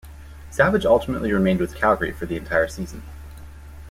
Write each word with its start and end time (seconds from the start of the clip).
Savage 0.49 0.83
ultimately 0.83 1.31
remained 1.31 1.59
with 1.59 1.75
Calgary 1.75 2.11
for 2.11 2.25
the 2.25 2.35
entire 2.35 2.67
season. 2.67 3.03